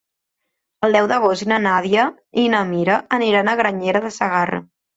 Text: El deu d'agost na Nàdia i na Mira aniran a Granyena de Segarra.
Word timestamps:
El 0.87 0.95
deu 0.97 1.09
d'agost 1.11 1.45
na 1.51 1.59
Nàdia 1.67 2.07
i 2.45 2.47
na 2.55 2.63
Mira 2.73 2.99
aniran 3.21 3.55
a 3.55 3.59
Granyena 3.63 4.05
de 4.11 4.15
Segarra. 4.21 4.67